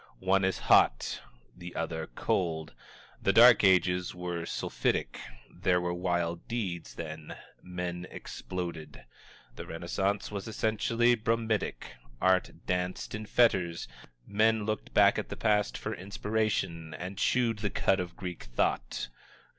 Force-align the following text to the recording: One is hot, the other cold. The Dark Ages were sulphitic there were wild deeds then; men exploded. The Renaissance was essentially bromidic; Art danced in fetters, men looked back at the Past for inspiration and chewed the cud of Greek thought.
One 0.17 0.43
is 0.43 0.57
hot, 0.57 1.21
the 1.55 1.75
other 1.75 2.07
cold. 2.15 2.73
The 3.21 3.31
Dark 3.31 3.63
Ages 3.63 4.15
were 4.15 4.47
sulphitic 4.47 5.19
there 5.53 5.79
were 5.79 5.93
wild 5.93 6.47
deeds 6.47 6.95
then; 6.95 7.35
men 7.61 8.07
exploded. 8.09 9.05
The 9.57 9.67
Renaissance 9.67 10.31
was 10.31 10.47
essentially 10.47 11.13
bromidic; 11.15 11.85
Art 12.19 12.65
danced 12.65 13.13
in 13.13 13.27
fetters, 13.27 13.87
men 14.25 14.65
looked 14.65 14.91
back 14.91 15.19
at 15.19 15.29
the 15.29 15.37
Past 15.37 15.77
for 15.77 15.93
inspiration 15.93 16.95
and 16.95 17.15
chewed 17.19 17.59
the 17.59 17.69
cud 17.69 17.99
of 17.99 18.15
Greek 18.17 18.45
thought. 18.45 19.07